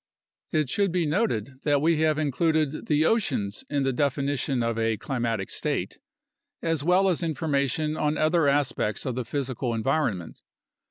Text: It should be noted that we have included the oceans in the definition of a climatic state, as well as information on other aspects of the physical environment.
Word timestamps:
It 0.49 0.67
should 0.67 0.91
be 0.91 1.05
noted 1.05 1.59
that 1.61 1.79
we 1.79 1.97
have 1.99 2.17
included 2.17 2.87
the 2.87 3.05
oceans 3.05 3.63
in 3.69 3.83
the 3.83 3.93
definition 3.93 4.63
of 4.63 4.79
a 4.79 4.97
climatic 4.97 5.51
state, 5.51 5.99
as 6.59 6.83
well 6.83 7.07
as 7.07 7.21
information 7.21 7.95
on 7.95 8.17
other 8.17 8.47
aspects 8.47 9.05
of 9.05 9.13
the 9.13 9.25
physical 9.25 9.75
environment. 9.75 10.41